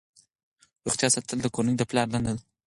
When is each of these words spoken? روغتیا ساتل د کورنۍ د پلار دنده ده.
روغتیا 0.85 1.07
ساتل 1.13 1.39
د 1.41 1.47
کورنۍ 1.55 1.75
د 1.77 1.83
پلار 1.89 2.07
دنده 2.13 2.31
ده. 2.37 2.41